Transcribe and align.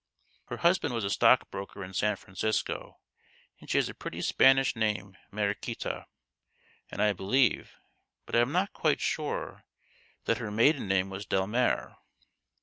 Her 0.45 0.57
husband 0.57 0.95
was 0.95 1.03
a 1.03 1.11
stockbroker 1.11 1.83
in 1.83 1.93
San 1.93 2.15
Francisco; 2.15 2.97
and 3.59 3.69
she 3.69 3.77
has 3.77 3.87
a 3.87 3.93
pretty 3.93 4.19
Spanish 4.23 4.75
name 4.75 5.15
Mariquita 5.31 6.07
and 6.89 6.99
I 7.03 7.13
believe, 7.13 7.75
but 8.25 8.35
I 8.35 8.39
am 8.39 8.51
not 8.51 8.73
quite 8.73 8.99
sure, 8.99 9.63
that 10.25 10.39
her 10.39 10.49
maiden 10.49 10.87
name 10.87 11.11
was 11.11 11.27
Delmare." 11.27 11.97